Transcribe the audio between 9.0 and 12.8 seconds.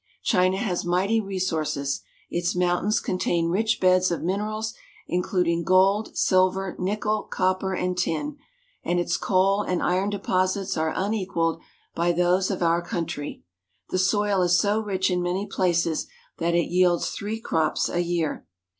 coal and iron deposits are un equaled by those of